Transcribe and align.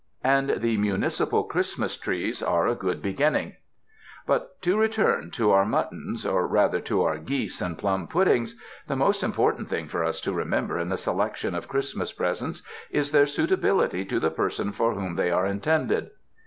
And 0.23 0.61
the 0.61 0.77
municipal 0.77 1.43
Christmas 1.43 1.95
trees 1.95 2.41
are 2.41 2.65
a 2.65 2.73
good 2.73 3.03
beginning. 3.03 3.57
But 4.25 4.59
to 4.63 4.75
return 4.75 5.29
to 5.33 5.51
our 5.51 5.63
muttons, 5.63 6.25
or, 6.25 6.47
rather, 6.47 6.79
to 6.79 7.03
our 7.03 7.19
geese 7.19 7.61
and 7.61 7.77
plum 7.77 8.07
puddings, 8.07 8.55
the 8.87 8.95
most 8.95 9.21
important 9.21 9.69
thing 9.69 9.87
for 9.87 10.03
us 10.03 10.19
to 10.21 10.33
remember 10.33 10.79
in 10.79 10.89
the 10.89 10.97
selection 10.97 11.53
of 11.53 11.67
Christmas 11.67 12.11
presents 12.13 12.63
is 12.89 13.11
their 13.11 13.27
suitability 13.27 14.03
to 14.05 14.19
the 14.19 14.31
person 14.31 14.71
for 14.71 14.95
whom 14.95 15.17
they 15.17 15.29
are 15.29 15.45
intended. 15.45 16.09